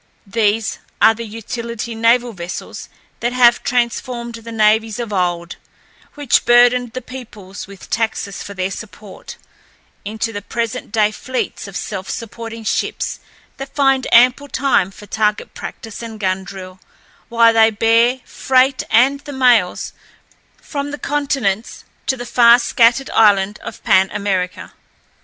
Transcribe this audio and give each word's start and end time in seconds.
These 0.25 0.79
are 0.99 1.13
the 1.13 1.27
utility 1.27 1.93
naval 1.93 2.33
vessels 2.33 2.89
that 3.19 3.33
have 3.33 3.61
transformed 3.61 4.33
the 4.33 4.51
navies 4.51 4.97
of 4.97 5.13
old, 5.13 5.57
which 6.15 6.43
burdened 6.43 6.93
the 6.93 7.03
peoples 7.03 7.67
with 7.67 7.87
taxes 7.87 8.41
for 8.41 8.55
their 8.55 8.71
support, 8.71 9.37
into 10.03 10.33
the 10.33 10.41
present 10.41 10.91
day 10.91 11.11
fleets 11.11 11.67
of 11.67 11.77
self 11.77 12.09
supporting 12.09 12.63
ships 12.63 13.19
that 13.57 13.75
find 13.75 14.07
ample 14.11 14.47
time 14.47 14.89
for 14.89 15.05
target 15.05 15.53
practice 15.53 16.01
and 16.01 16.19
gun 16.19 16.43
drill 16.43 16.79
while 17.29 17.53
they 17.53 17.69
bear 17.69 18.21
freight 18.25 18.81
and 18.89 19.19
the 19.19 19.31
mails 19.31 19.93
from 20.59 20.89
the 20.89 20.97
continents 20.97 21.83
to 22.07 22.17
the 22.17 22.25
far 22.25 22.57
scattered 22.57 23.11
island 23.11 23.59
of 23.59 23.83
Pan 23.83 24.09
America. 24.09 24.73